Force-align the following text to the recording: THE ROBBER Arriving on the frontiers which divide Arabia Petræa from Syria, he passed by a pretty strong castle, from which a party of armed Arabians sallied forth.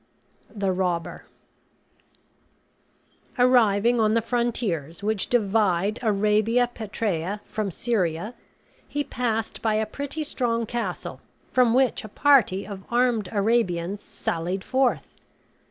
THE 0.49 0.71
ROBBER 0.71 1.25
Arriving 3.37 3.99
on 3.99 4.15
the 4.15 4.21
frontiers 4.23 5.03
which 5.03 5.27
divide 5.27 5.99
Arabia 6.01 6.71
Petræa 6.73 7.39
from 7.45 7.69
Syria, 7.69 8.33
he 8.87 9.03
passed 9.03 9.61
by 9.61 9.75
a 9.75 9.85
pretty 9.85 10.23
strong 10.23 10.65
castle, 10.65 11.21
from 11.51 11.75
which 11.75 12.03
a 12.03 12.09
party 12.09 12.65
of 12.65 12.83
armed 12.89 13.29
Arabians 13.31 14.01
sallied 14.01 14.63
forth. 14.63 15.07